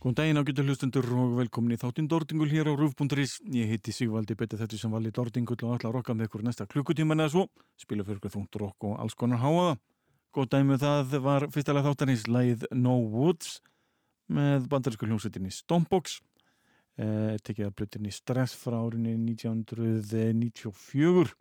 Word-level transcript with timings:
Góðan 0.00 0.16
daginn 0.16 0.40
á 0.40 0.48
getur 0.48 0.64
hlustundur 0.64 1.04
og 1.12 1.34
velkomin 1.36 1.74
í 1.74 1.76
þáttinn 1.76 2.06
Dordingul 2.08 2.48
hér 2.48 2.68
á 2.68 2.72
Rúf.is. 2.72 3.40
Ég 3.52 3.68
heiti 3.68 3.92
Sigvaldi 3.92 4.32
betið 4.32 4.62
þetta 4.62 4.76
sem 4.80 4.88
vali 4.96 5.12
Dordingul 5.12 5.60
og 5.60 5.74
ætla 5.74 5.90
að 5.90 5.96
rokka 5.98 6.14
með 6.16 6.24
ykkur 6.30 6.44
næsta 6.46 6.64
klukkutíman 6.72 7.20
eða 7.20 7.32
svo. 7.34 7.42
Spila 7.76 8.00
fyrir 8.06 8.16
ykkur 8.16 8.32
þungt 8.32 8.56
rokk 8.62 8.80
og 8.88 8.94
alls 8.96 9.12
konar 9.12 9.42
háaða. 9.42 9.76
Góð 10.32 10.48
dæmi 10.54 10.72
um 10.72 10.80
það 10.80 11.20
var 11.26 11.44
fyrstalega 11.52 11.84
þáttanins 11.90 12.24
læð 12.32 12.64
No 12.72 12.96
Woods 13.12 13.60
með 14.32 14.72
bandarísku 14.72 15.04
hljómsveitinni 15.04 15.52
Stompbox. 15.52 16.24
Eh, 16.96 17.36
tekið 17.44 17.68
að 17.68 17.76
blutinni 17.76 18.08
Stress 18.16 18.56
frá 18.56 18.80
árinni 18.80 19.20
1994. 19.20 21.36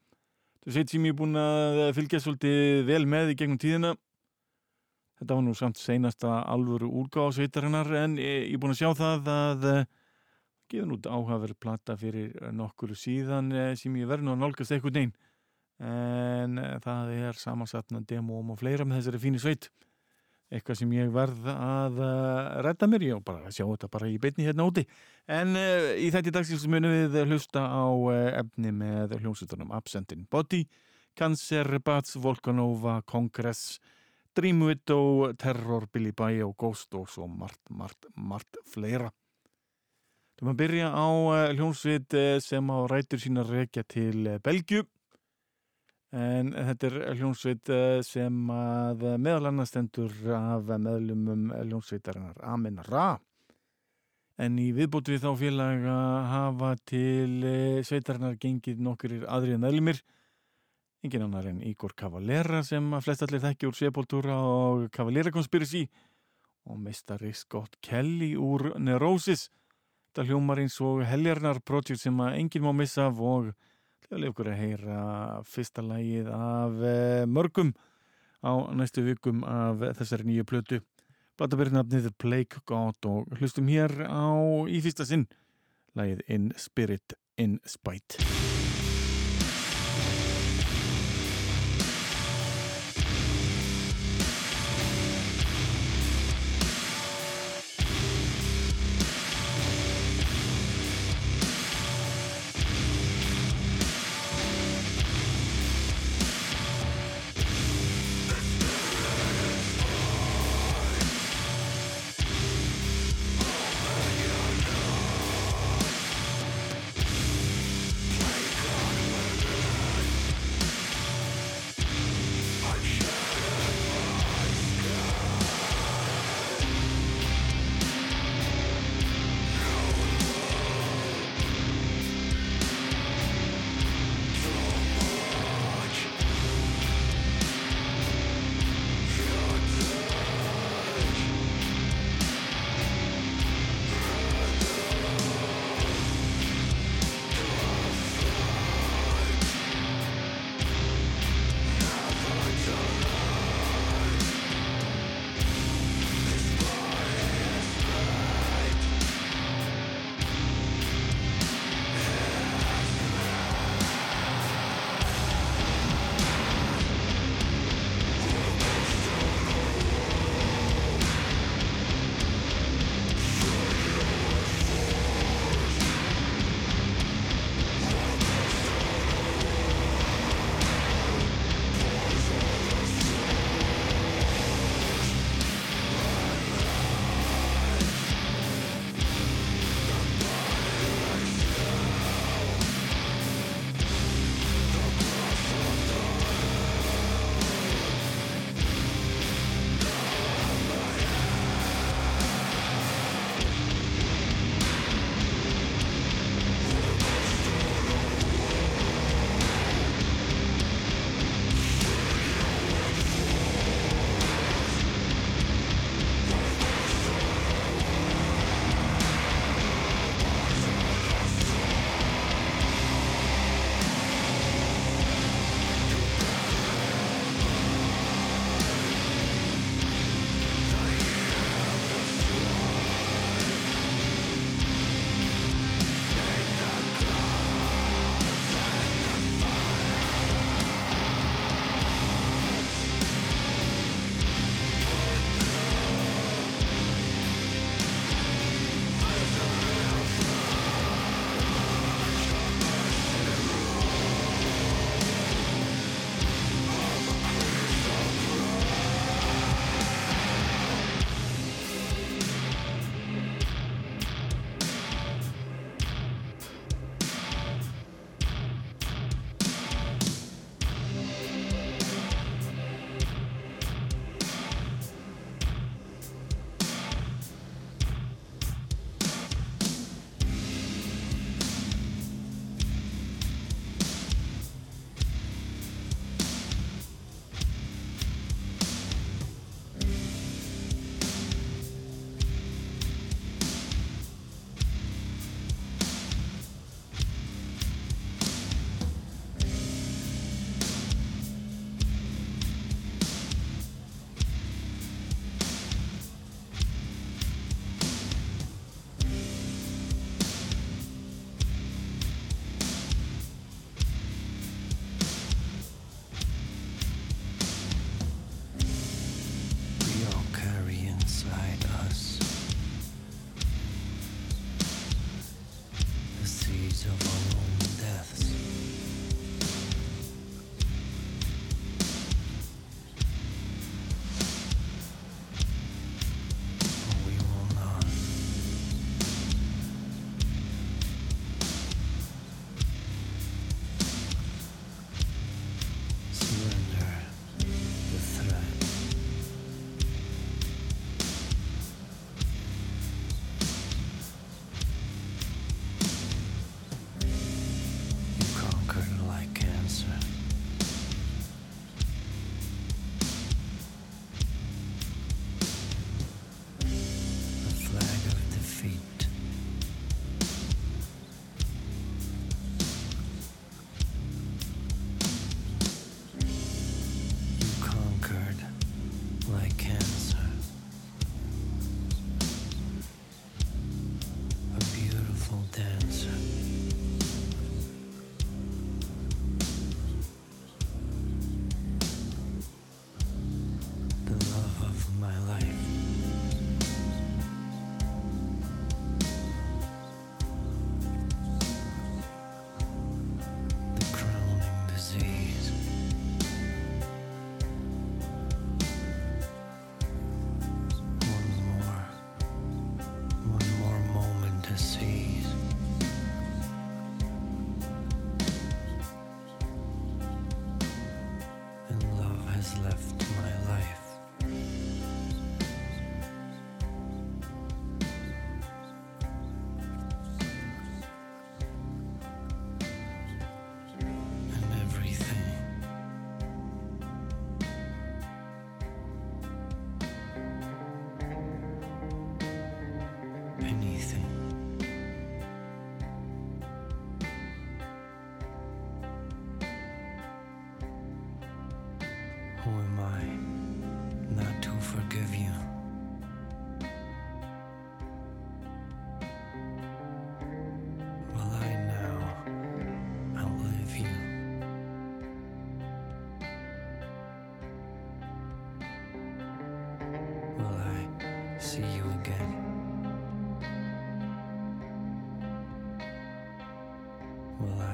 Það 0.66 0.74
seit 0.76 0.92
sem 0.92 1.08
ég 1.08 1.16
er 1.16 1.20
búin 1.24 1.40
að 1.40 1.96
fylgja 1.96 2.20
svolítið 2.28 2.84
vel 2.92 3.08
með 3.08 3.32
í 3.32 3.40
gegnum 3.40 3.64
tíðina 3.64 3.96
Þetta 5.20 5.36
var 5.36 5.44
nú 5.44 5.54
samt 5.58 5.80
seinasta 5.80 6.38
alvöru 6.48 6.88
úrgáðsveitarinnar 7.02 7.90
en 8.06 8.14
ég 8.22 8.54
er 8.54 8.60
búin 8.62 8.72
að 8.72 8.80
sjá 8.80 8.94
það 8.96 9.26
að 9.34 9.66
uh, 9.68 9.82
gefa 10.72 10.88
nút 10.88 11.10
áhafur 11.12 11.54
plata 11.60 11.98
fyrir 12.00 12.38
nokkur 12.56 12.94
síðan 12.96 13.52
uh, 13.52 13.74
sem 13.76 13.98
ég 14.00 14.08
verði 14.08 14.30
nú 14.30 14.38
að 14.38 14.46
nálgast 14.46 14.72
eitthvað 14.76 15.02
neinn 15.02 15.12
en 15.80 16.58
það 16.84 17.12
er 17.16 17.38
samansatna 17.40 18.02
demóm 18.04 18.50
og 18.52 18.58
fleira 18.60 18.84
með 18.84 19.00
þessari 19.00 19.22
fínu 19.24 19.40
sveit. 19.40 19.70
Eitthvað 20.52 20.80
sem 20.82 20.92
ég 20.98 21.12
verð 21.14 21.46
að 21.54 22.02
redda 22.66 22.90
mér, 22.90 23.06
ég 23.06 23.22
á 23.22 23.24
bara 23.24 23.48
að 23.48 23.56
sjá 23.56 23.64
þetta 23.64 23.90
bara 23.94 24.10
í 24.12 24.18
beitni 24.20 24.48
hérna 24.48 24.66
úti. 24.68 24.84
En 25.24 25.56
í 25.56 26.10
þetta 26.12 26.34
dagsins 26.36 26.66
munum 26.68 26.92
við 26.92 27.16
hlusta 27.30 27.64
á 27.64 27.88
efni 28.42 28.74
með 28.76 29.16
hljómsutunum 29.22 29.72
Absent 29.78 30.12
in 30.18 30.26
Body, 30.28 30.66
Cancer, 31.16 31.70
Bats, 31.80 32.18
Volcanova, 32.20 32.98
Congress 34.40 34.56
Dreamwidow, 34.56 35.34
Terror, 35.38 35.88
Billy 35.92 36.12
Bye 36.12 36.44
og 36.46 36.56
Ghost 36.58 36.94
og 36.96 37.10
svo 37.10 37.28
margt, 37.28 37.60
margt, 37.70 38.06
margt 38.16 38.58
fleira. 38.72 39.12
Þú 40.40 40.46
maður 40.48 40.60
byrja 40.62 40.92
á 40.96 41.08
uh, 41.12 41.52
hljómsveit 41.52 42.16
uh, 42.16 42.40
sem 42.40 42.64
á 42.72 42.78
rætur 42.88 43.20
sína 43.20 43.44
reykja 43.44 43.84
til 43.84 44.28
uh, 44.28 44.40
Belgiu 44.40 44.86
en 46.16 46.54
þetta 46.56 46.88
er 46.88 47.18
hljómsveit 47.20 47.70
sem 48.02 48.38
að 48.50 49.04
meðal 49.22 49.52
annars 49.52 49.70
stendur 49.70 50.10
af 50.34 50.72
meðlumum 50.82 51.52
hljómsveitarinnar 51.54 52.40
Amin 52.42 52.80
Ra. 52.88 53.20
En 54.42 54.58
í 54.58 54.72
viðbútu 54.74 55.14
við 55.14 55.28
þá 55.28 55.36
félaga 55.38 55.98
hafa 56.32 56.72
til 56.90 57.46
sveitarinnar 57.86 58.40
gengið 58.42 58.82
nokkur 58.82 59.20
aðrið 59.28 59.62
meðlumir 59.62 60.02
engin 61.04 61.24
annar 61.24 61.48
en 61.48 61.62
Igor 61.64 61.94
Cavalera 61.96 62.62
sem 62.66 62.86
að 62.96 63.06
flest 63.06 63.24
allir 63.24 63.44
þekki 63.44 63.70
úr 63.70 63.78
Sepultura 63.78 64.36
og 64.44 64.90
Cavalera 64.96 65.32
Conspiracy. 65.32 65.86
Og 66.70 66.80
meistari 66.84 67.32
Scott 67.34 67.80
Kelly 67.82 68.34
úr 68.36 68.74
Neurosis. 68.80 69.48
Þetta 70.10 70.28
hljómar 70.28 70.62
eins 70.62 70.76
og 70.84 71.04
heljarnar 71.08 71.62
projekt 71.66 72.02
sem 72.04 72.20
að 72.22 72.36
enginn 72.42 72.66
má 72.66 72.74
missa 72.76 73.08
af 73.08 73.22
og 73.24 73.52
hljóðlega 74.08 74.34
ykkur 74.34 74.52
að 74.52 74.60
heyra 74.60 75.00
fyrsta 75.48 75.86
lægið 75.86 76.32
af 76.36 76.84
eh, 76.92 77.26
mörgum 77.30 77.74
á 78.44 78.52
næstu 78.76 79.06
vikum 79.06 79.44
af 79.48 79.86
þessari 80.02 80.28
nýju 80.28 80.48
plötu. 80.50 80.82
Blatabirnafnið 81.40 82.12
Plague 82.20 82.66
God 82.68 83.08
og 83.08 83.40
hlustum 83.40 83.72
hér 83.72 84.02
á 84.04 84.36
í 84.68 84.84
fyrsta 84.84 85.08
sinn. 85.08 85.30
Lægið 85.96 86.26
In 86.28 86.52
Spirit 86.60 87.16
In 87.40 87.62
Spite 87.66 88.49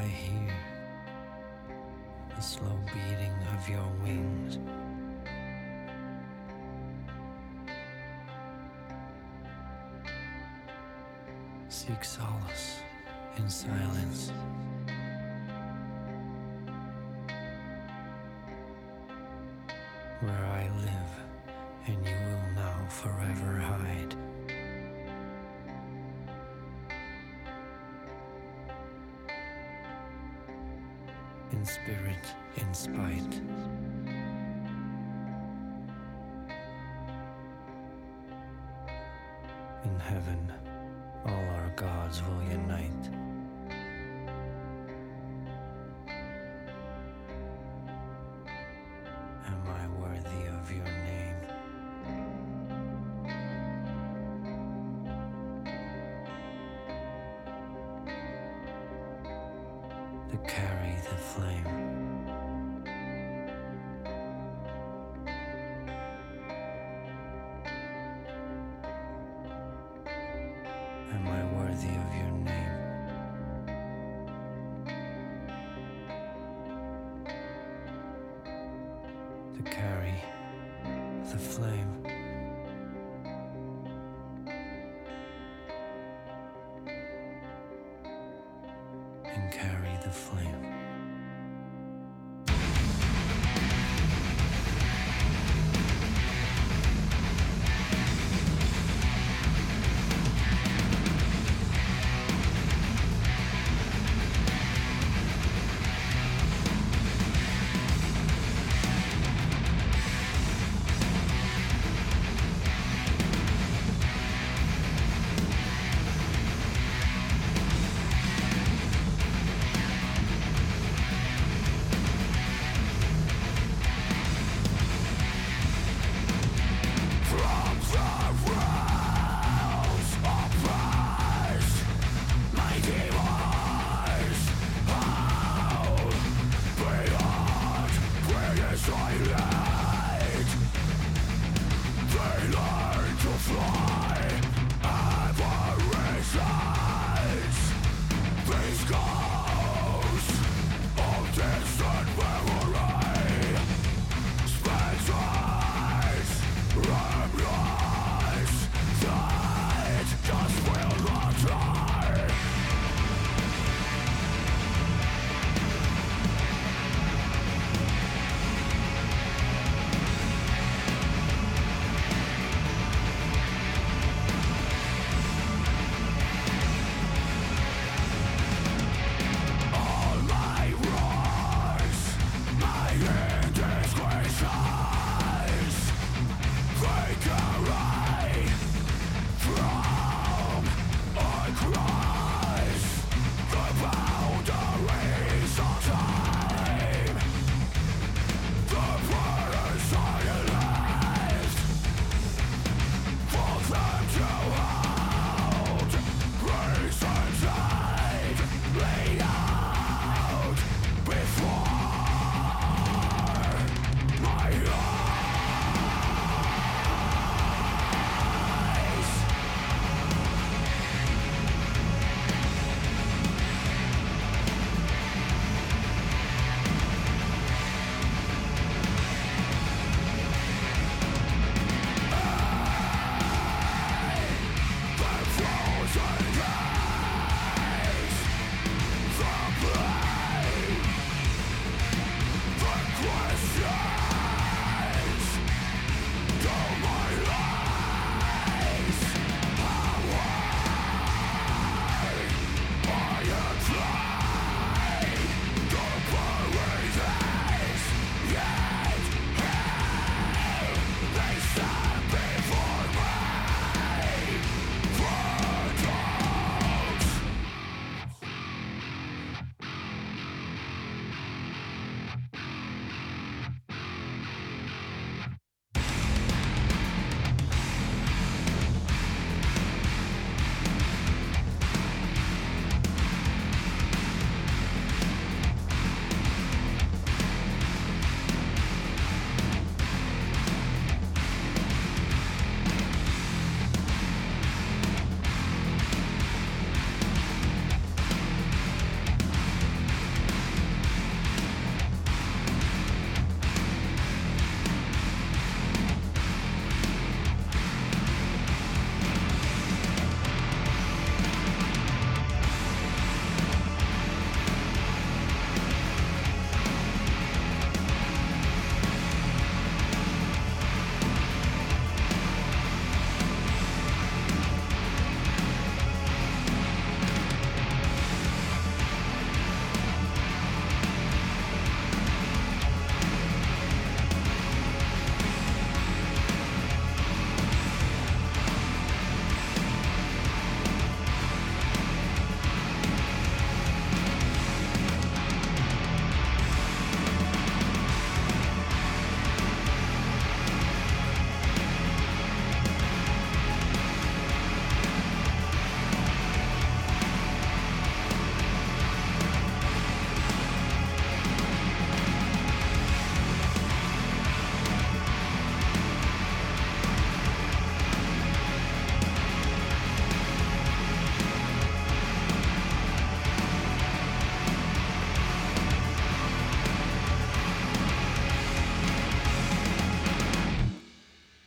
I 0.06 0.08
hear 0.08 0.54
the 2.36 2.42
slow 2.42 2.80
beating 2.86 3.34
of 3.58 3.68
your 3.68 3.88
wings. 4.04 4.60
Seek 11.70 12.04
solace 12.04 12.82
in 13.38 13.50
silence. 13.50 14.32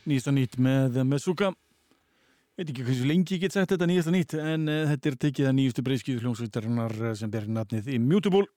nýjast 0.09 0.31
og 0.31 0.37
nýtt 0.37 0.59
með, 0.61 1.01
með 1.07 1.23
Suga 1.23 1.53
veit 2.59 2.73
ekki 2.73 2.83
hversu 2.83 3.05
lengi 3.07 3.37
ég 3.37 3.43
get 3.45 3.55
sagt 3.55 3.71
þetta 3.71 3.87
nýjast 3.87 4.09
og 4.11 4.15
nýtt 4.17 4.33
en 4.35 4.67
uh, 4.67 4.81
þetta 4.89 5.09
er 5.09 5.17
tekið 5.23 5.47
að 5.47 5.53
nýjustu 5.55 5.83
breyskið 5.87 6.23
hljómsveitarinnar 6.25 6.95
eh, 6.99 7.13
sem 7.15 7.31
ber 7.31 7.47
nafnið 7.47 7.87
Immutable. 7.95 8.49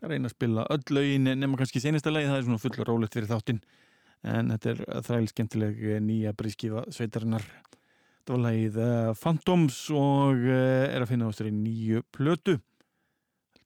Það 0.00 0.14
reyna 0.14 0.30
að 0.30 0.34
spila 0.34 0.64
öll 0.72 0.96
lögin 0.96 1.28
eh, 1.28 1.36
nema 1.36 1.60
kannski 1.60 1.82
senasta 1.84 2.12
lagi, 2.12 2.30
það 2.30 2.38
er 2.38 2.46
svona 2.46 2.62
fulla 2.62 2.86
rólegt 2.88 3.18
fyrir 3.18 3.28
þáttinn. 3.28 3.60
En 4.32 4.54
þetta 4.54 4.72
er 4.72 4.82
þræl 5.04 5.28
skemmtileg 5.28 5.84
nýja 6.06 6.32
breyskiða 6.38 6.86
sveitarinnar. 6.94 7.44
Þetta 8.22 8.36
var 8.36 8.42
lagið 8.46 8.76
uh, 8.78 9.12
Phantoms 9.18 9.78
og 9.98 10.44
uh, 10.46 10.84
er 10.86 11.02
að 11.02 11.10
finna 11.10 11.28
ástur 11.28 11.50
í 11.50 11.54
nýju 11.56 12.04
plötu. 12.14 12.54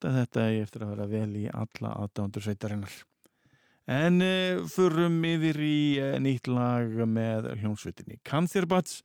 Þetta 0.01 0.43
er 0.43 0.63
eftir 0.63 0.83
að 0.83 0.95
vera 0.95 1.07
vel 1.11 1.29
í 1.37 1.45
alla 1.53 1.93
aðdándur 2.03 2.43
sveitarinnar. 2.43 2.95
En 3.87 4.19
eh, 4.21 4.59
förum 4.67 5.21
yfir 5.23 5.59
í 5.63 5.77
eh, 6.03 6.17
nýtt 6.19 6.49
lag 6.51 6.91
með 7.07 7.53
hljómsveitinni 7.61 8.19
Cantherbats 8.27 8.99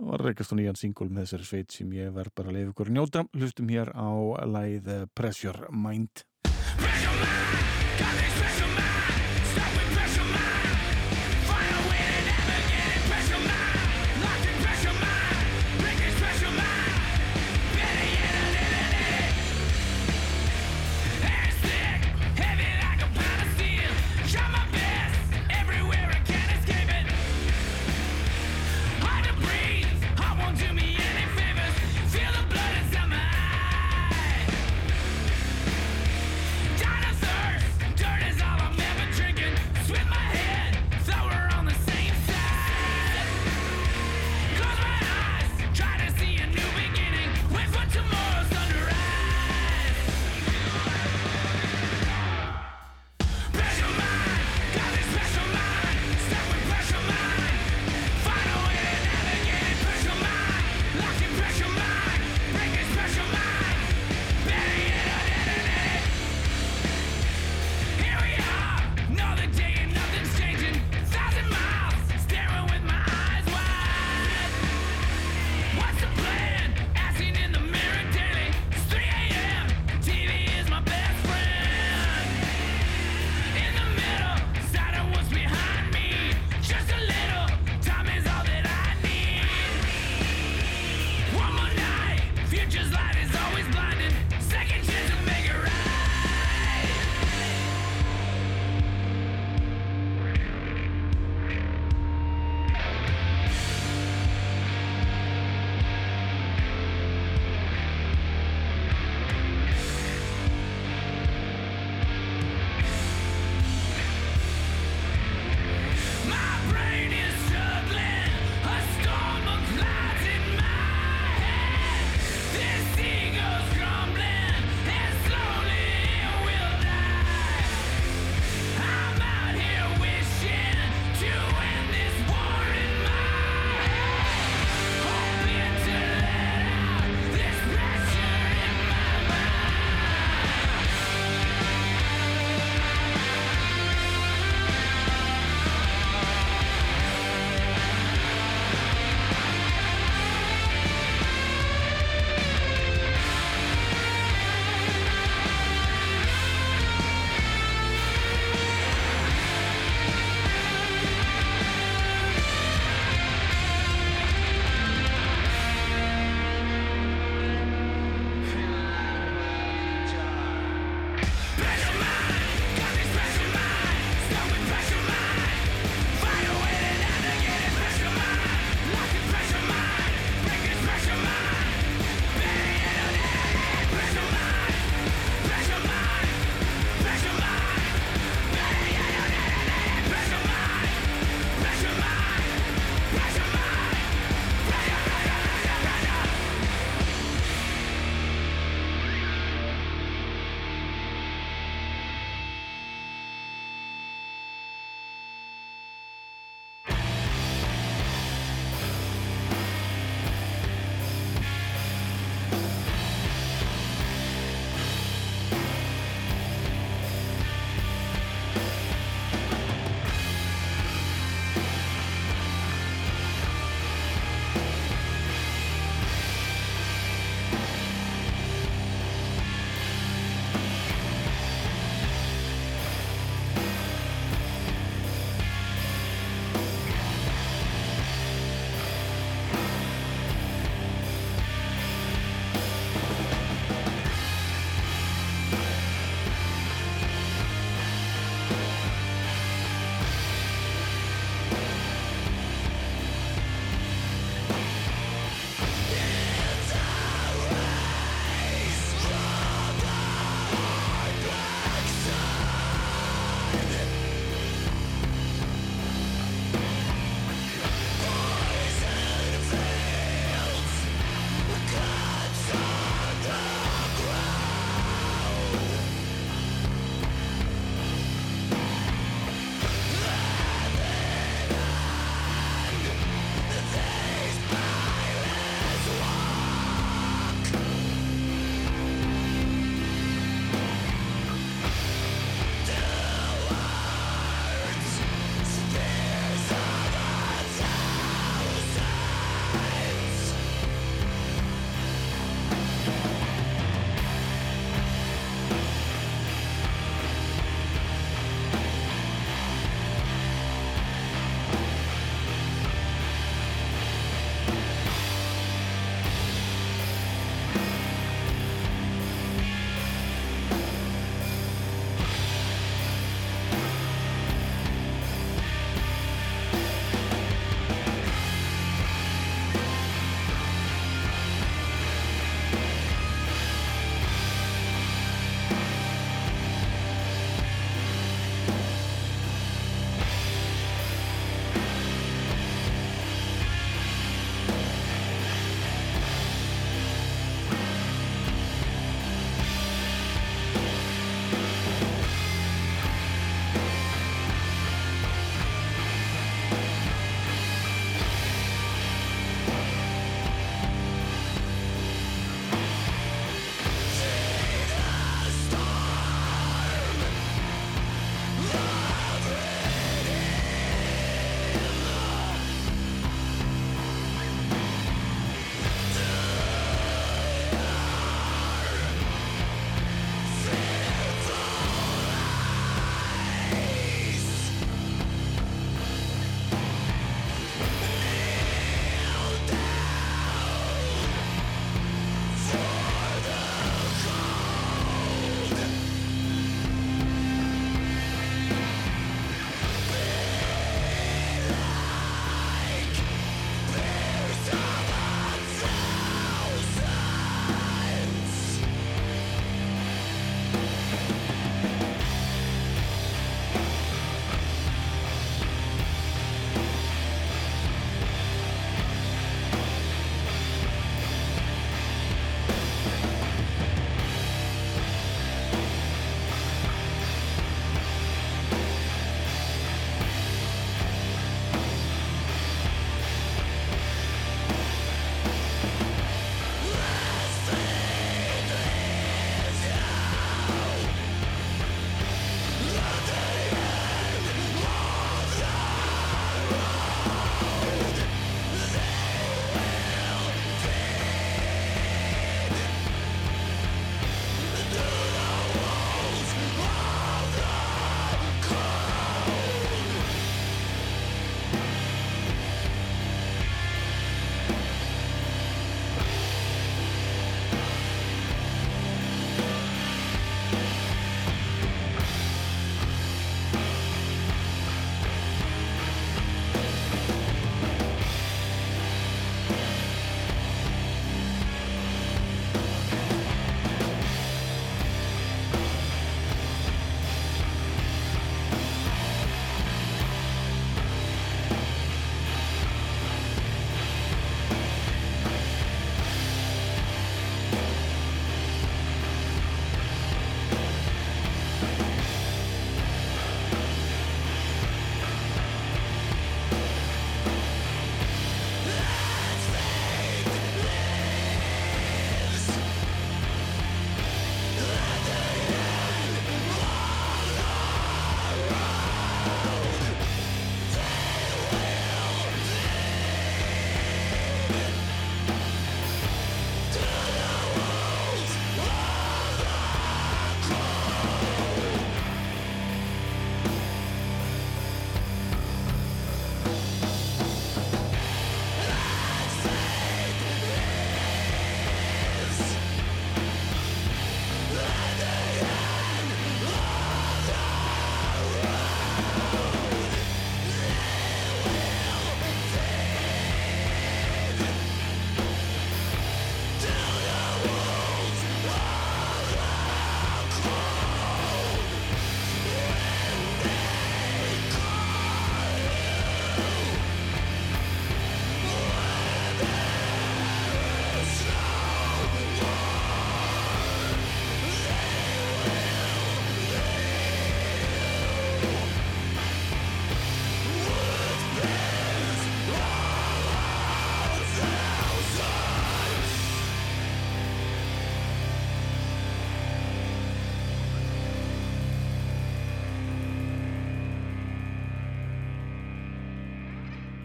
og 0.00 0.14
var 0.14 0.24
rekast 0.30 0.52
á 0.52 0.56
nýjan 0.56 0.78
singul 0.80 1.10
með 1.10 1.26
þessari 1.26 1.48
sveit 1.48 1.76
sem 1.76 1.92
ég 1.92 2.14
verð 2.16 2.32
bara 2.36 2.52
að 2.52 2.56
leiða 2.56 2.72
ykkur 2.72 2.90
að 2.90 2.96
njóta. 2.96 3.24
Hlustum 3.36 3.68
hér 3.72 3.92
á 3.92 4.08
læð 4.48 4.88
eh, 4.94 5.04
Pressure 5.12 5.68
Mind 5.68 6.24
Pressure 6.80 7.20
Mind, 7.20 7.68
got 8.00 8.16
this 8.16 8.40
pressure 8.40 8.66
mind 8.66 8.75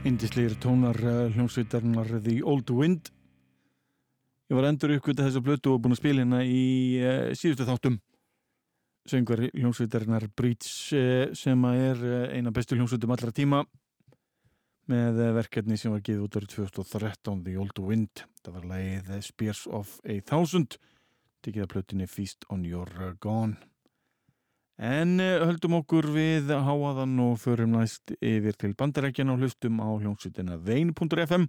Indislegir 0.01 0.55
tónar 0.57 0.97
uh, 1.05 1.27
hljómsveitarnar 1.29 2.07
The 2.23 2.39
Old 2.41 2.71
Wind. 2.73 3.11
Ég 4.49 4.57
var 4.57 4.65
endur 4.65 4.95
uppgötta 4.95 5.27
þessa 5.27 5.43
blötu 5.45 5.75
og 5.75 5.83
búin 5.83 5.93
að 5.93 5.99
spila 5.99 6.23
hérna 6.23 6.39
í 6.41 6.63
uh, 6.97 7.27
síðustu 7.37 7.67
þáttum. 7.67 7.99
Söngar 9.05 9.43
hljómsveitarnar 9.51 10.25
Breach 10.33 10.89
uh, 10.97 11.29
sem 11.37 11.67
er 11.69 12.01
uh, 12.01 12.25
eina 12.33 12.49
bestu 12.55 12.79
hljómsveitum 12.79 13.13
allra 13.13 13.29
tíma 13.29 13.61
með 14.89 15.21
verkefni 15.37 15.77
sem 15.77 15.93
var 15.93 16.01
giðið 16.01 16.25
út 16.25 16.39
árið 16.39 16.55
2013 16.57 17.45
The 17.45 17.57
Old 17.61 17.85
Wind. 17.85 18.25
Það 18.41 18.57
var 18.57 18.69
lagið 18.73 19.11
uh, 19.13 19.25
Spears 19.29 19.67
of 19.69 19.99
a 20.01 20.17
Thousand. 20.25 20.81
Tekið 21.45 21.67
að 21.67 21.73
plötunni 21.75 22.09
Feast 22.09 22.49
on 22.49 22.65
Your 22.65 23.13
Gone 23.21 23.70
En 24.81 25.19
uh, 25.21 25.43
höldum 25.45 25.75
okkur 25.77 26.07
við 26.09 26.47
háaðan 26.49 27.19
og 27.21 27.35
förum 27.37 27.75
næst 27.75 28.15
yfir 28.17 28.55
til 28.57 28.71
bandarækjan 28.73 29.29
og 29.29 29.43
hlustum 29.43 29.77
á 29.77 29.85
hljómsveitina 29.93 30.57
vein.fm 30.57 31.45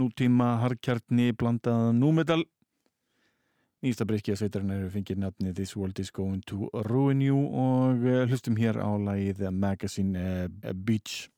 nútíma 0.00 0.56
harkjartni 0.64 1.30
blandaða 1.30 1.92
númetal 1.94 2.42
Nýsta 3.86 4.04
breyskja 4.04 4.34
sveitarinn 4.36 4.74
eru 4.74 4.90
fengið 4.90 5.22
nafni 5.22 5.54
This 5.54 5.76
World 5.78 6.02
is 6.02 6.10
Going 6.10 6.42
to 6.50 6.66
Ruin 6.90 7.22
You 7.22 7.38
og 7.38 8.02
uh, 8.02 8.26
hlustum 8.26 8.58
hér 8.58 8.82
á 8.82 8.90
lagið 8.98 9.46
Magazine 9.54 10.50
uh, 10.50 10.74
Beach 10.74 11.30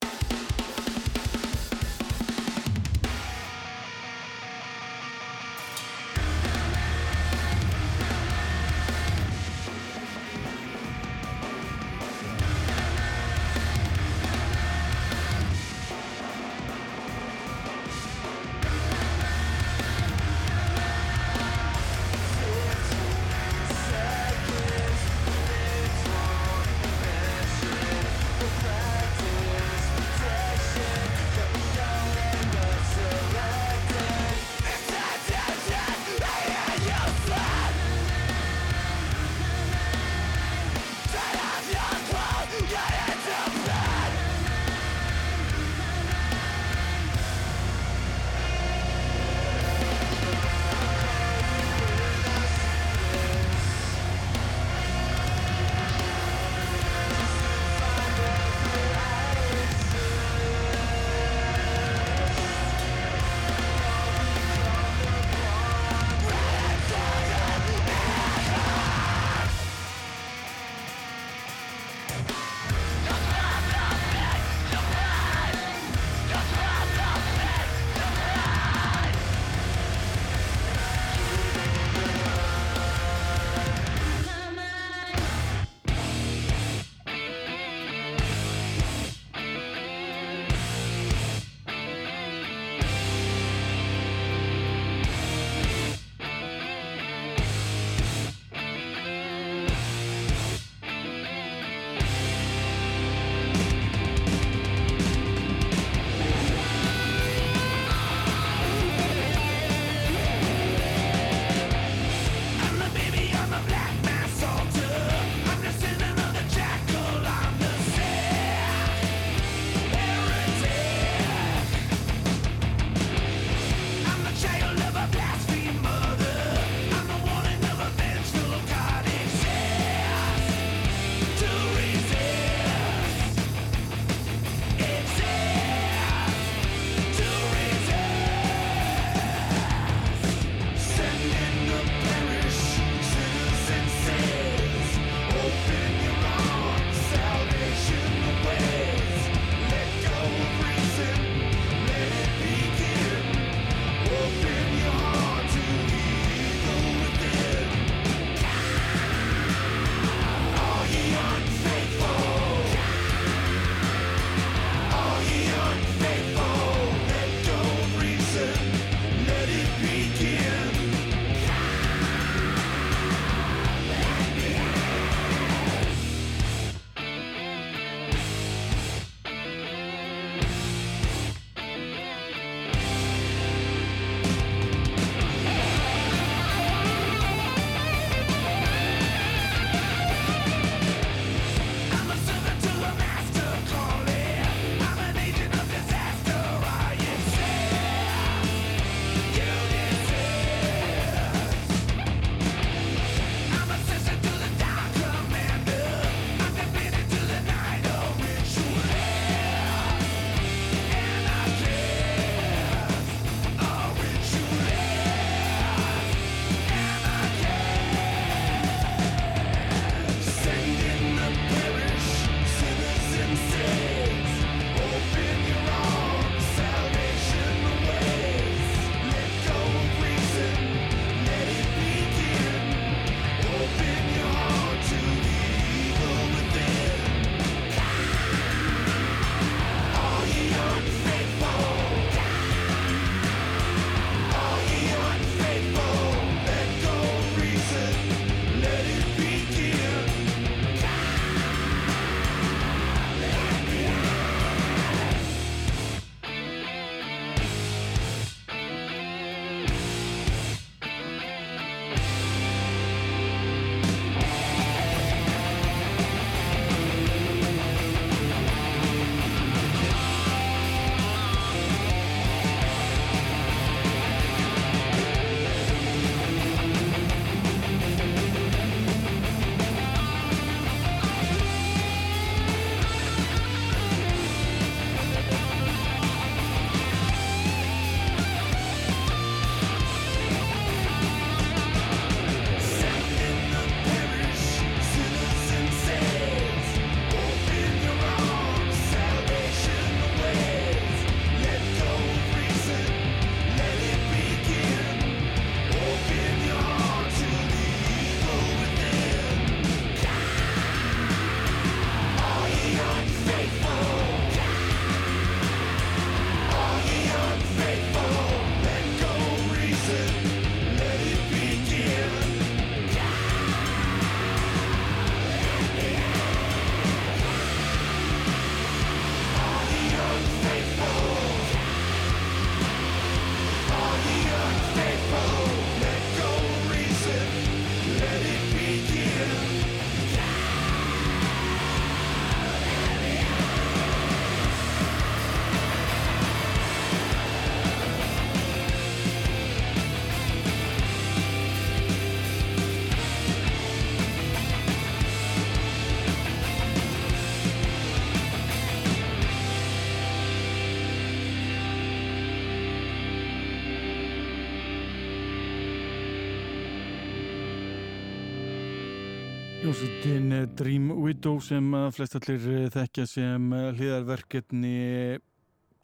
Eh, 370.33 370.47
Dream 370.57 370.87
Widow 371.03 371.41
sem 371.45 371.67
að 371.77 371.91
flest 371.97 372.15
allir 372.17 372.45
eh, 372.49 372.69
þekkja 372.73 373.05
sem 373.11 373.51
eh, 373.53 373.67
hliðarverkefni 373.77 374.77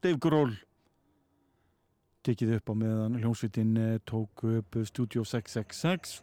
Dave 0.01 0.21
Grohl. 0.23 0.55
Tekið 2.25 2.55
upp 2.57 2.73
á 2.73 2.75
meðan 2.81 3.19
hljómsveitin 3.19 3.75
eh, 3.83 3.99
tók 4.09 4.47
upp 4.49 4.79
Studio 4.89 5.27
666 5.27 6.15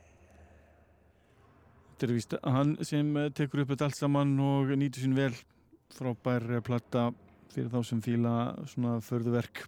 Þetta 1.91 2.07
er 2.07 2.15
vist 2.15 2.35
hann 2.41 2.73
sem 2.87 3.13
tekur 3.37 3.61
upp 3.61 3.75
þetta 3.75 3.91
allt 3.91 3.99
saman 3.99 4.33
og 4.41 4.73
nýtur 4.79 5.05
sín 5.05 5.15
vel. 5.17 5.31
Frábær 5.93 6.47
platta 6.65 7.11
fyrir 7.53 7.69
þá 7.75 7.79
sem 7.91 8.01
fíla 8.01 8.35
svona 8.71 8.97
förðuverk 9.05 9.67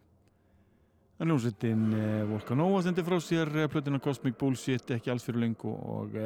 En 1.21 1.29
hljómsveitin 1.29 1.89
Volcanova 2.31 2.81
sendi 2.85 3.05
frá 3.05 3.19
sér 3.21 3.53
plötuna 3.69 4.01
Cosmic 4.01 4.39
Bullshit 4.39 4.97
ekki 4.97 5.13
alls 5.13 5.27
fyrir 5.27 5.45
lengu 5.45 5.77
og 5.77 6.17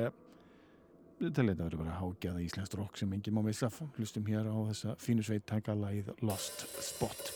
þetta 1.29 1.65
verður 1.65 1.83
bara 1.83 1.99
hágjaða 1.99 2.41
íslenskt 2.45 2.77
rock 2.79 2.97
sem 2.97 3.13
enginn 3.13 3.37
má 3.37 3.43
missa. 3.45 3.69
Hlustum 3.97 4.25
hér 4.29 4.49
á 4.49 4.57
þessa 4.71 4.97
fínu 5.01 5.25
sveit 5.25 5.45
taka 5.49 5.77
lagið 5.77 6.13
Lost 6.25 6.65
Spot 6.81 7.31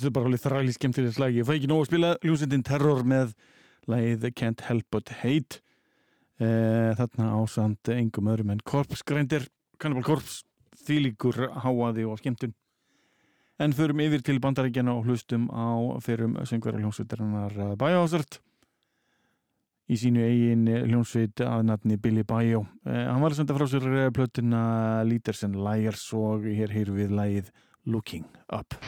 Þetta 0.00 0.14
bara 0.16 0.30
alveg 0.30 0.40
þræli 0.40 0.72
skemmtilega 0.72 1.12
slag. 1.12 1.34
Ég 1.36 1.44
fæ 1.44 1.50
ekki 1.58 1.68
nóg 1.68 1.82
að 1.82 1.90
spila 1.90 2.10
Ljósindin 2.24 2.62
Terror 2.64 3.02
með 3.04 3.34
lagið 3.90 4.30
Can't 4.32 4.62
Help 4.64 4.86
But 4.94 5.12
Hate. 5.20 5.60
Eh, 6.40 6.94
þarna 6.96 7.34
ásand 7.36 7.90
engum 7.92 8.30
öðrum 8.32 8.54
en 8.54 8.62
Korpsgrændir, 8.64 9.44
Cannibal 9.76 10.06
Corpse, 10.06 10.46
þýlíkur 10.86 11.50
háaði 11.60 12.06
og 12.08 12.16
skemmtun. 12.22 12.54
En 13.60 13.76
förum 13.76 14.00
yfir 14.00 14.24
til 14.24 14.40
bandaríkjana 14.40 14.94
og 14.96 15.04
hlustum 15.04 15.50
á 15.52 16.00
fyrrum 16.00 16.38
söngvera 16.48 16.80
hljómsveitarinnar 16.80 17.76
Biohazard 17.76 18.40
í 19.90 20.00
sínu 20.00 20.24
eigin 20.24 20.64
hljómsveit 20.86 21.44
að 21.44 21.66
nafni 21.68 22.00
Billy 22.00 22.24
Bio. 22.24 22.64
Eh, 22.88 23.04
hann 23.04 23.20
var 23.20 23.34
að 23.34 23.42
senda 23.42 23.58
frá 23.58 23.68
sér 23.68 23.88
eh, 23.90 24.12
plötuna 24.16 24.64
Leaders 25.04 25.44
and 25.44 25.60
Liars 25.60 26.08
og 26.16 26.48
hér 26.48 26.72
heyrum 26.72 27.02
við 27.02 27.16
lagið 27.20 27.52
Looking 27.84 28.28
Up. 28.48 28.80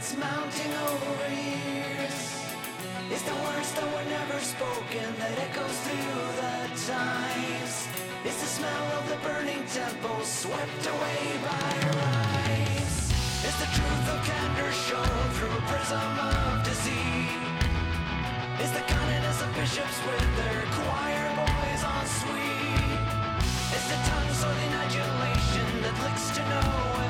Regrets 0.00 0.16
mounting 0.16 0.72
over 0.88 1.28
years. 1.34 2.16
It's 3.10 3.22
the 3.22 3.34
words 3.34 3.72
that 3.74 3.84
were 3.84 4.08
never 4.08 4.40
spoken 4.40 5.06
that 5.18 5.38
echoes 5.38 5.76
through 5.84 6.26
the 6.40 6.56
times. 6.86 7.88
It's 8.24 8.40
the 8.40 8.50
smell 8.58 8.86
of 8.98 9.08
the 9.08 9.16
burning 9.16 9.64
temple 9.66 10.20
swept 10.22 10.86
away 10.86 11.22
by 11.42 11.72
rise. 12.00 13.12
It's 13.44 13.58
the 13.60 13.70
truth 13.76 14.06
of 14.12 14.18
candor 14.24 14.72
shown 14.72 15.20
through 15.36 15.52
a 15.52 15.62
prism 15.68 16.10
of 16.18 16.64
deceit. 16.64 17.60
It's 18.60 18.72
the 18.72 18.84
kindness 18.86 19.42
of 19.42 19.52
bishops 19.54 19.98
with 20.06 20.30
their 20.36 20.62
choir 20.76 21.26
boys 21.36 21.82
on 21.84 22.04
suite. 22.06 23.04
It's 23.74 23.88
the 23.92 24.00
tongue 24.08 24.32
sorting 24.32 24.72
adulation 24.84 25.68
that 25.82 25.94
licks 26.04 26.30
to 26.36 26.42
no 26.48 26.60
avail. 27.04 27.09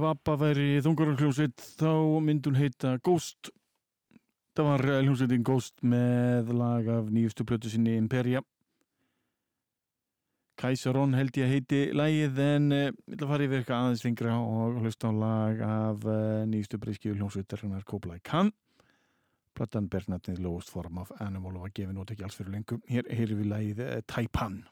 Ef 0.00 0.06
Abba 0.08 0.32
væri 0.40 0.78
þungarhljómsveit 0.80 1.60
þá 1.76 1.90
myndi 2.24 2.48
hún 2.48 2.56
heita 2.56 2.94
Ghost. 3.04 3.50
Það 4.56 4.68
var 4.70 4.84
eh, 4.88 5.00
hljómsveitin 5.04 5.42
Ghost 5.44 5.82
með 5.84 6.54
lag 6.56 6.88
af 6.88 7.10
nýjustu 7.12 7.44
plötu 7.44 7.68
sinni 7.68 7.98
Imperia. 8.00 8.40
Kaisaron 10.56 11.12
held 11.18 11.36
ég 11.36 11.44
að 11.44 11.52
heiti 11.52 11.82
lagið 11.92 12.40
en 12.46 12.72
uh, 12.72 12.80
ég 12.86 13.12
ætla 13.12 13.28
að 13.28 13.34
fara 13.34 13.48
yfir 13.50 13.60
eitthvað 13.60 13.84
aðeins 13.84 14.06
lengra 14.06 14.38
og 14.40 14.80
hlusta 14.80 15.12
á 15.12 15.20
lag 15.20 15.62
af 15.68 16.08
uh, 16.08 16.16
nýjustu 16.48 16.80
breyskju 16.80 17.18
hljómsveitar 17.18 17.66
hennar 17.66 17.84
Kóplæk 17.84 18.24
Kann. 18.30 18.54
Platan 19.52 19.92
Bernatnið 19.92 20.40
Lowest 20.46 20.72
Form 20.72 21.04
of 21.04 21.12
Animal 21.20 21.60
og 21.60 21.68
var 21.68 21.76
gefin 21.76 22.00
út 22.00 22.16
ekki 22.16 22.24
alls 22.24 22.40
fyrir 22.40 22.56
lengur. 22.56 22.80
Hér 22.88 23.12
heyrir 23.12 23.36
við 23.42 23.52
lagið 23.52 23.88
Taipan. 24.08 24.62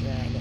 Drag 0.00 0.39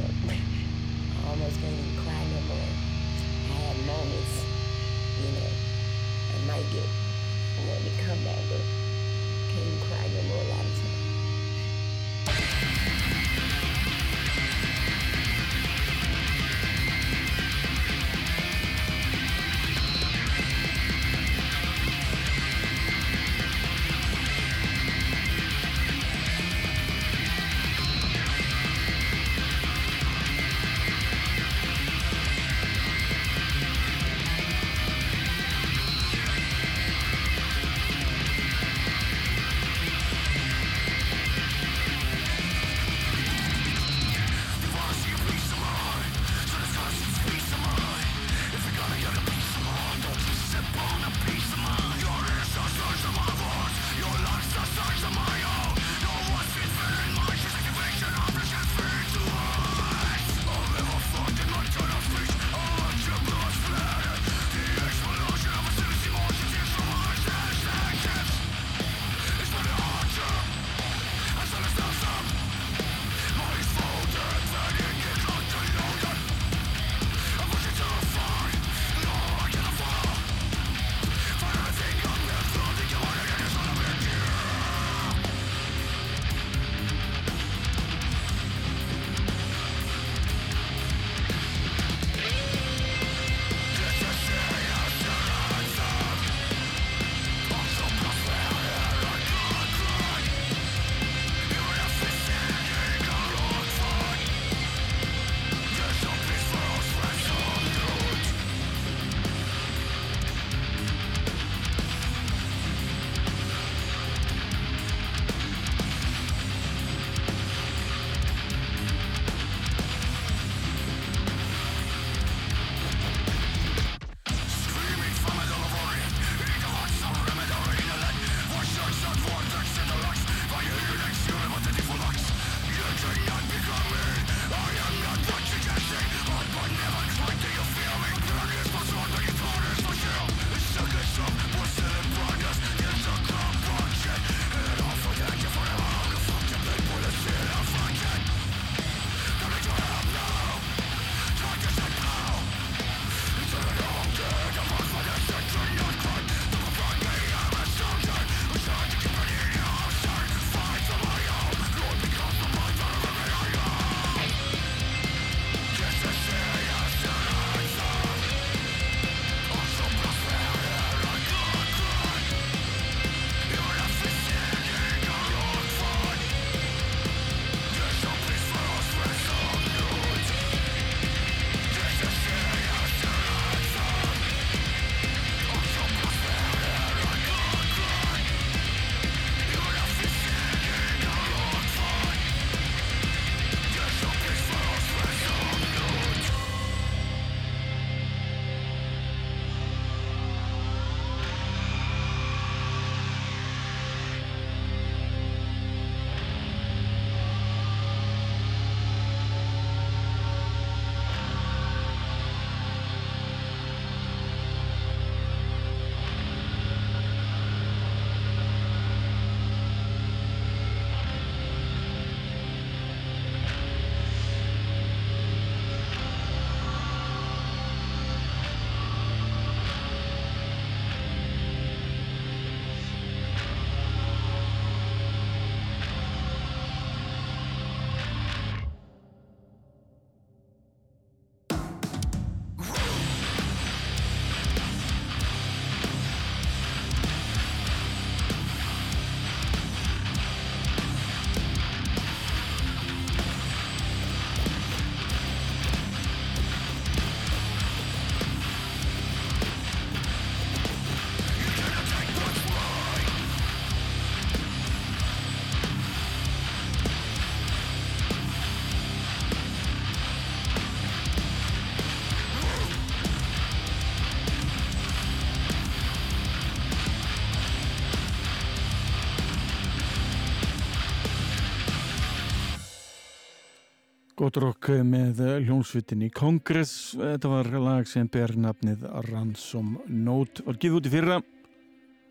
Gott 284.30 284.43
rock 284.43 284.67
með 284.86 285.23
hljónsvitin 285.41 286.03
í 286.05 286.07
Kongress. 286.13 286.91
Þetta 286.93 287.30
var 287.32 287.47
lag 287.63 287.88
sem 287.89 288.05
ber 288.13 288.36
nafnið 288.38 288.84
Ransom 289.07 289.71
Note. 289.89 290.43
Var 290.45 290.59
giðið 290.61 290.75
út 290.77 290.86
í 290.86 290.91
fyrra. 290.93 291.15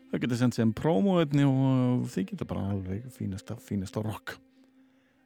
Það 0.09 0.23
getur 0.25 0.39
sendt 0.41 0.57
sem 0.57 0.73
promoefni 0.75 1.45
og 1.47 2.09
þið 2.11 2.25
getur 2.33 2.49
bara 2.49 2.65
alveg 2.73 3.05
fínasta, 3.15 3.55
fínasta 3.63 4.03
rock. 4.03 4.33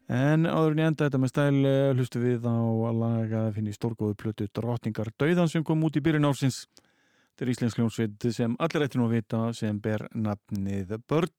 En 0.06 0.46
áður 0.46 0.76
en 0.76 0.84
ég 0.84 0.92
enda 0.92 1.08
þetta 1.08 1.22
með 1.24 1.34
stæl 1.34 1.72
eh, 1.72 1.90
hlustu 1.98 2.22
við 2.22 2.46
á 2.46 2.62
að 2.62 3.02
laga 3.02 3.42
að 3.48 3.58
finna 3.58 3.74
í 3.74 3.80
stórgóðu 3.80 4.20
plötu 4.22 4.50
Drottningar 4.54 5.10
Dauðan 5.18 5.50
sem 5.50 5.66
kom 5.66 5.82
út 5.90 5.98
í 5.98 6.04
byrjun 6.06 6.30
ársins. 6.30 6.68
Þetta 7.32 7.48
er 7.48 7.54
íslensk 7.56 7.82
hljónsvit 7.82 8.30
sem 8.38 8.54
allir 8.62 8.86
ættir 8.86 9.02
nú 9.02 9.10
að 9.10 9.18
vita 9.18 9.48
sem 9.58 9.82
ber 9.82 10.06
nafnið 10.14 11.00
Börn. 11.10 11.34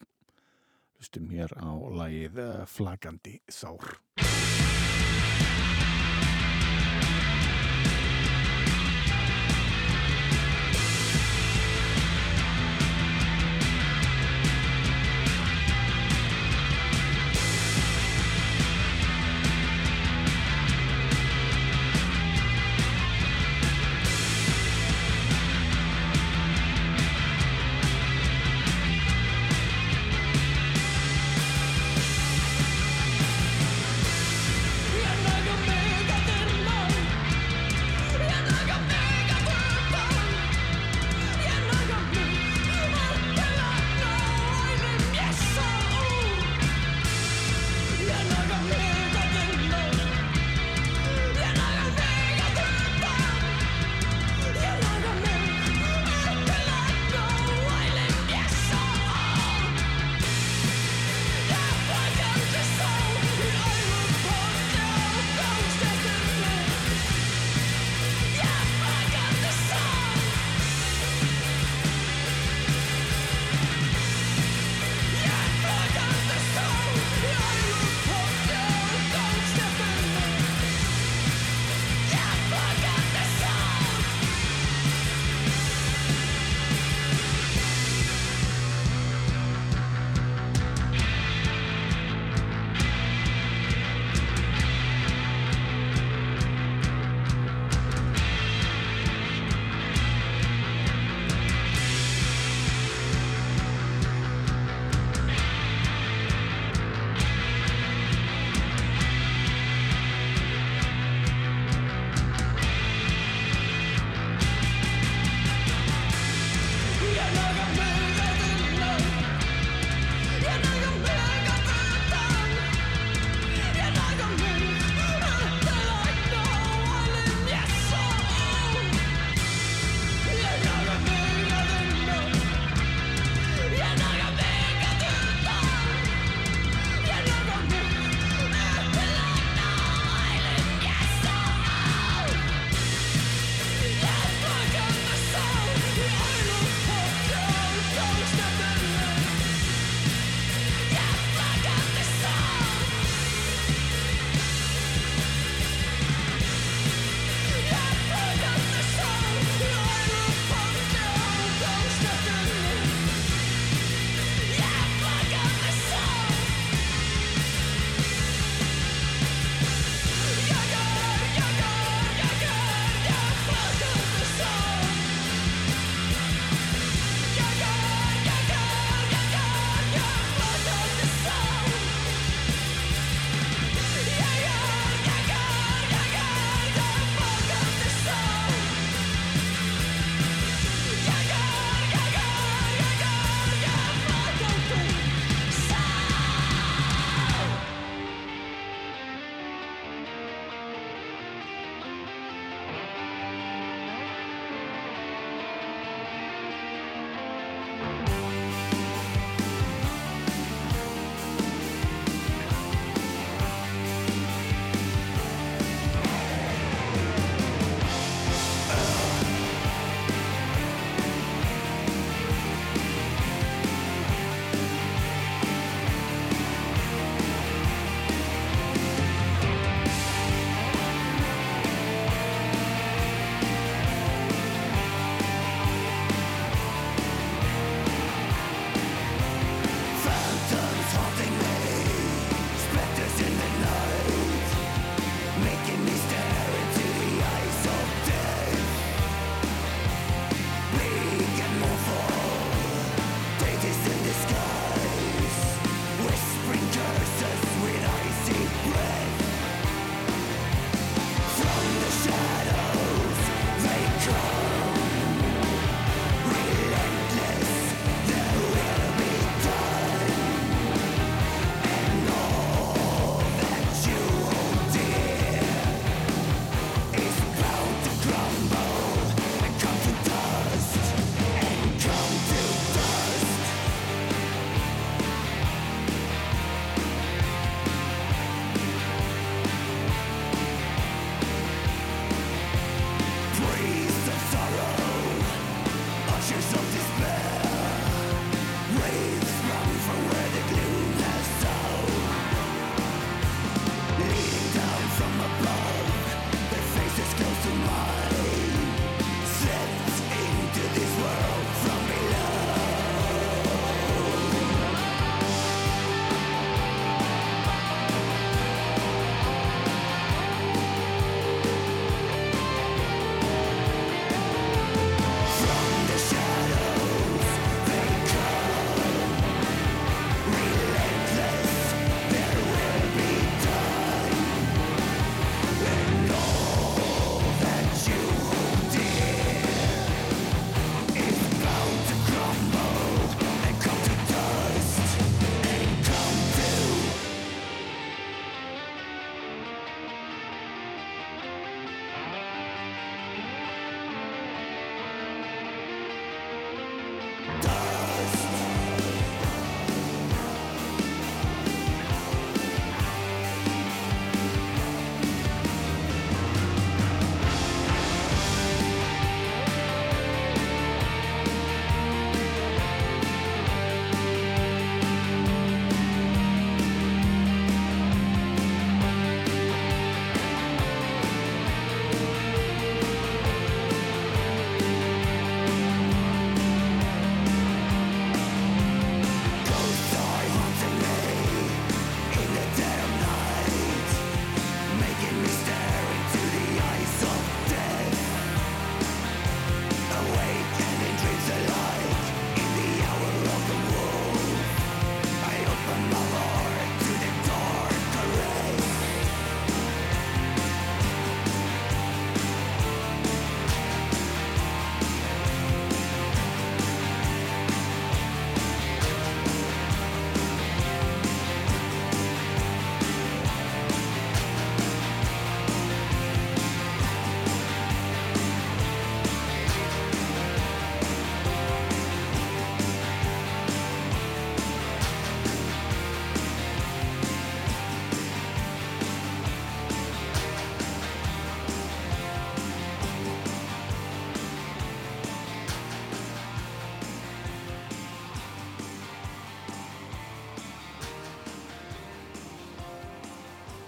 Hlustum 0.98 1.30
hér 1.30 1.54
á 1.62 1.70
lagið 2.02 2.42
eh, 2.42 2.64
Flagandi 2.74 3.38
Sár. 3.46 4.00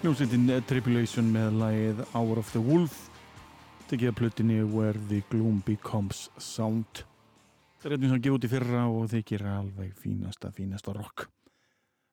Hljómsveitin 0.06 0.46
Tribulation 0.70 1.32
með 1.34 1.56
lagið 1.58 2.00
Hour 2.12 2.38
of 2.38 2.50
the 2.54 2.60
Wolf. 2.62 2.92
Tekið 3.90 4.12
að 4.12 4.14
plötinni 4.20 4.58
Where 4.62 5.00
the 5.10 5.18
Gloom 5.32 5.56
Becomes 5.66 6.28
Sound. 6.38 7.00
Það 7.80 7.88
er 7.88 7.94
einnig 7.96 8.12
sem 8.12 8.20
gefið 8.22 8.36
út 8.36 8.46
í 8.46 8.50
fyrra 8.52 8.84
og 8.86 9.08
þykir 9.10 9.42
alveg 9.50 9.98
fínasta, 9.98 10.52
fínasta 10.54 10.94
rock. 10.94 11.26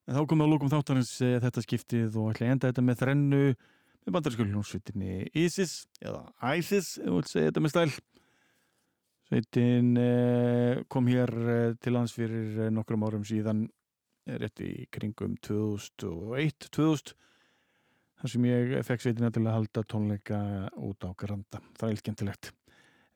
En 0.08 0.18
þá 0.18 0.24
komum 0.24 0.41
við 0.41 0.48
að 0.48 0.54
lókum 0.56 0.74
þáttarins 0.74 1.14
eh, 1.22 1.38
þetta 1.44 1.66
skiptið 1.68 2.18
og 2.18 2.34
ætla 2.34 2.48
að 2.48 2.56
enda 2.56 2.74
þetta 2.74 2.88
með 2.89 3.00
þrennu 3.04 3.46
með 3.54 4.18
bandarísku 4.18 4.50
hljómsveitinni 4.50 5.22
ISIS 5.44 5.78
eða 6.02 6.26
ISIS, 6.58 6.96
ef 6.98 7.06
þú 7.12 7.20
vilt 7.20 7.30
segja 7.36 7.52
þetta 7.52 7.66
með 7.68 7.76
stæl. 7.76 7.89
Sveitin 9.30 9.98
eh, 10.02 10.82
kom 10.89 11.14
hér 11.14 11.36
eh, 11.46 11.78
til 11.78 11.94
lands 11.94 12.18
fyrir 12.18 12.74
nokkrum 12.74 13.06
árum 13.06 13.30
síðan 13.30 13.68
rétt 14.26 14.66
í 14.66 14.88
kringum 14.89 15.38
2001-2000 15.46 17.20
þar 18.24 18.32
sem 18.32 18.45
ég 18.47 18.74
fekk 18.88 19.03
sveitina 19.03 19.30
til 19.36 19.43
að 19.43 19.55
halda 19.57 19.82
tónleika 19.91 20.38
út 20.80 21.03
á 21.03 21.11
Granda. 21.19 21.59
Það 21.76 21.89
er 21.89 21.99
skemmtilegt. 21.99 22.53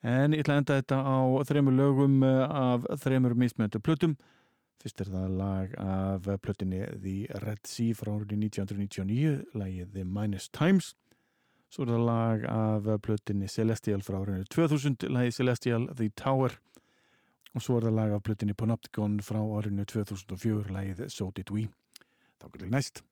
En 0.03 0.35
ég 0.35 0.43
ætla 0.43 0.57
að 0.57 0.61
enda 0.61 0.75
þetta 0.81 0.97
á 0.99 1.19
þreymur 1.47 1.75
lögum 1.77 2.17
eh, 2.27 2.43
af 2.43 2.83
þreymur 3.01 3.37
mismöndu 3.39 3.79
plötum. 3.79 4.17
Fyrst 4.83 5.01
er 5.01 5.09
það 5.09 5.31
lag 5.39 5.73
af 5.81 6.27
plötinni 6.43 6.83
The 6.91 7.39
Red 7.41 7.63
Sea 7.65 7.95
frá 7.97 8.11
árið 8.13 8.35
1999, 8.35 9.31
lagið 9.57 9.95
The 9.95 10.05
Minus 10.05 10.51
Times. 10.53 10.91
Svo 11.73 11.87
er 11.87 11.95
það 11.95 12.05
lag 12.07 12.45
af 12.51 12.91
plötinni 13.07 13.49
Celestial 13.49 14.03
frá 14.05 14.19
árið 14.21 14.45
2000, 14.53 15.09
lagið 15.09 15.39
Celestial 15.39 15.89
The 15.95 16.11
Tower. 16.19 16.59
Og 17.55 17.63
svo 17.63 17.79
er 17.79 17.89
það 17.89 17.99
lag 18.03 18.15
af 18.19 18.25
plötinni 18.27 18.59
Panopticon 18.59 19.17
frá 19.25 19.41
árið 19.41 19.81
2004, 19.95 20.67
lagið 20.75 21.05
So 21.09 21.31
Did 21.31 21.55
We. 21.55 21.69
Þá 22.37 22.51
getur 22.51 22.75
næst. 22.75 23.06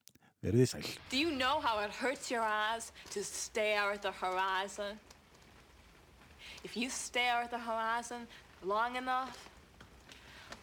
Sæl. 0.53 0.97
Do 1.09 1.17
you 1.17 1.31
know 1.31 1.59
how 1.59 1.79
it 1.79 1.91
hurts 1.91 2.29
your 2.29 2.43
eyes 2.43 2.91
to 3.11 3.23
stare 3.23 3.91
at 3.91 4.01
the 4.01 4.11
horizon? 4.11 4.99
If 6.63 6.75
you 6.75 6.89
stare 6.89 7.41
at 7.43 7.51
the 7.51 7.59
horizon 7.59 8.27
long 8.63 8.95
enough, 8.95 9.49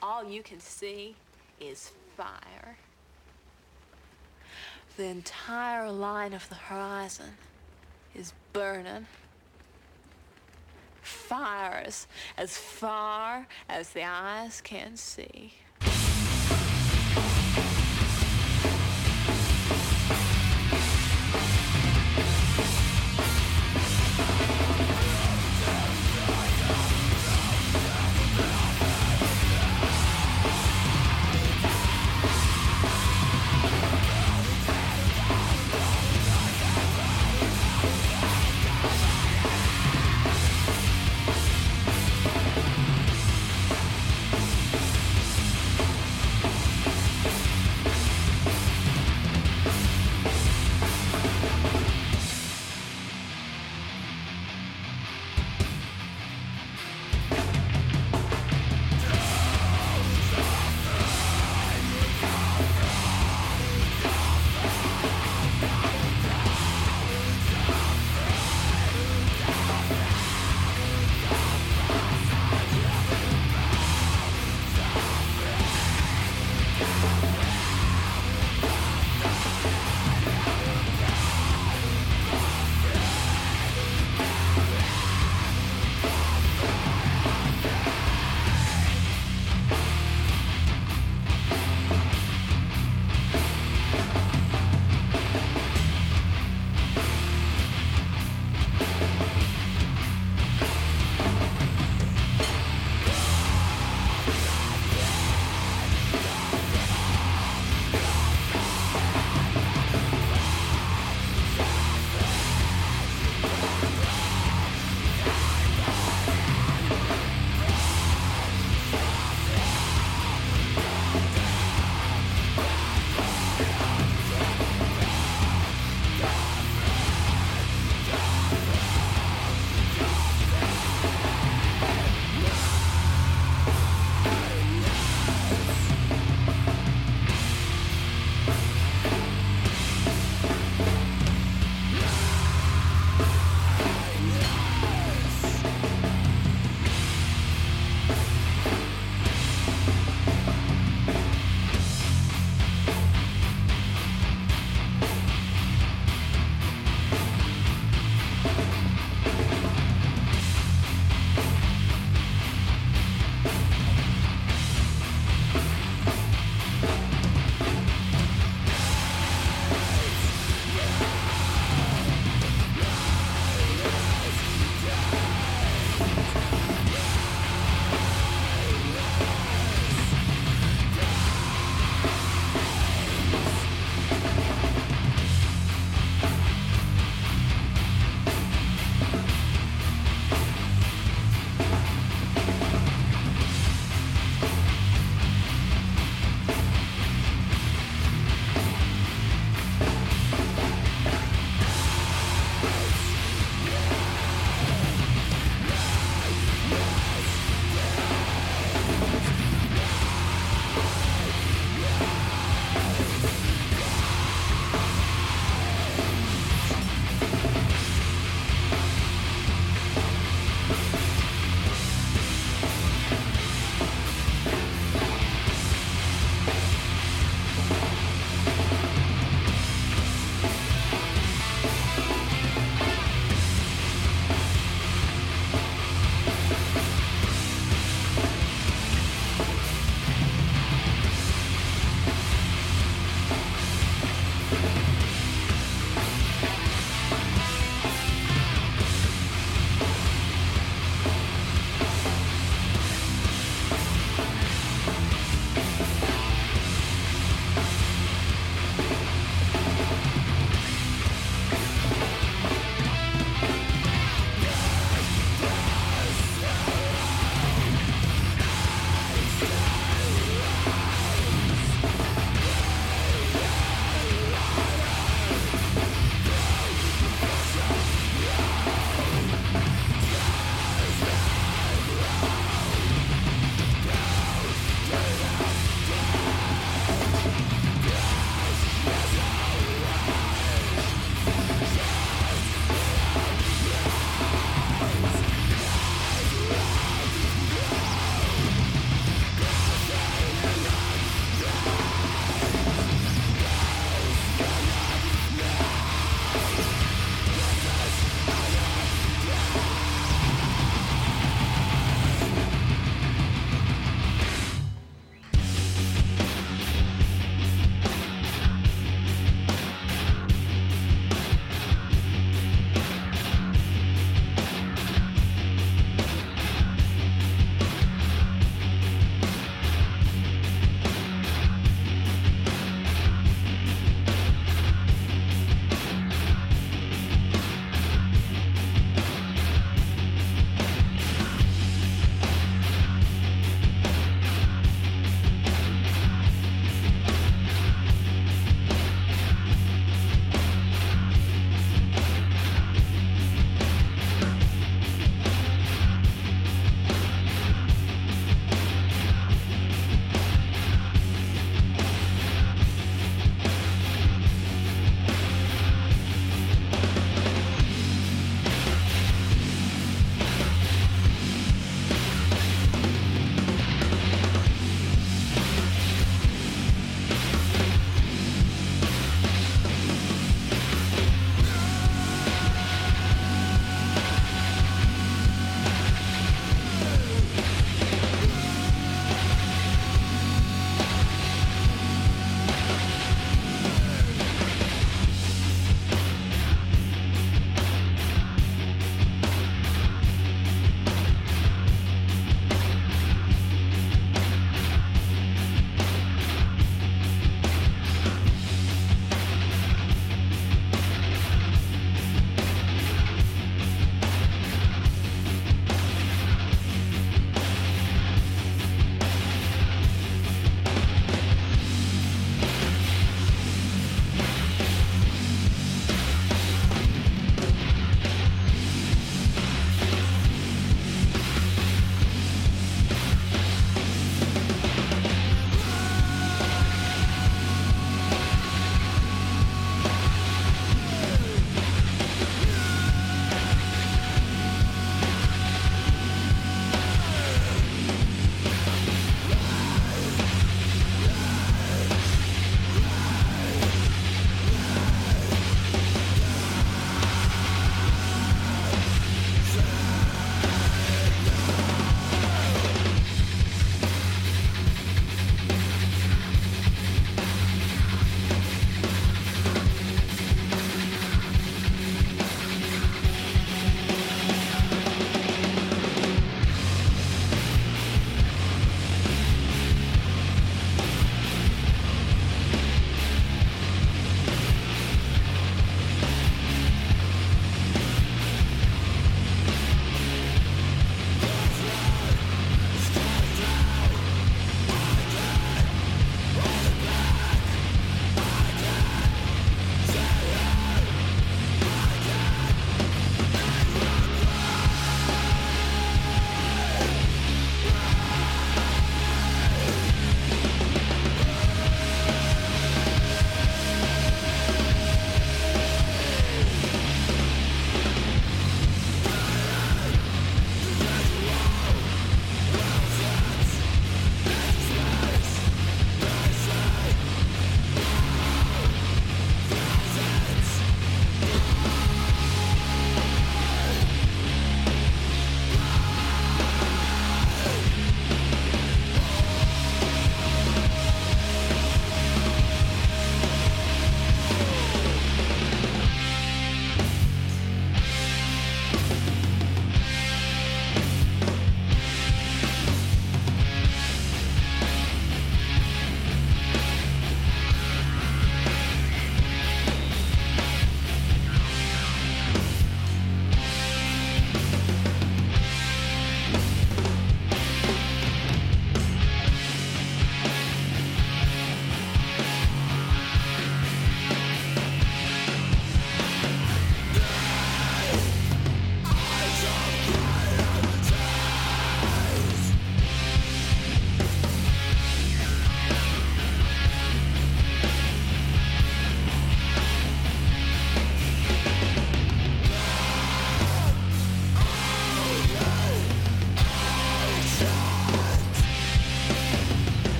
all 0.00 0.24
you 0.24 0.42
can 0.42 0.60
see 0.60 1.14
is 1.60 1.92
fire. 2.16 2.76
The 4.96 5.04
entire 5.04 5.90
line 5.90 6.34
of 6.34 6.48
the 6.48 6.56
horizon 6.56 7.36
is 8.14 8.32
burning. 8.52 9.06
Fires 11.00 12.06
as 12.36 12.56
far 12.56 13.46
as 13.68 13.90
the 13.90 14.04
eyes 14.04 14.60
can 14.60 14.96
see. 14.96 15.54